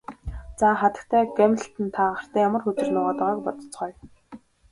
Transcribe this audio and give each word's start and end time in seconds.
За 0.59 0.69
хатагтай 0.79 1.25
Гамильтон 1.37 1.85
та 1.95 2.01
гартаа 2.13 2.41
ямар 2.47 2.61
хөзөр 2.63 2.87
нуугаад 2.91 3.17
байгааг 3.19 3.39
бодоцгооё. 3.45 3.95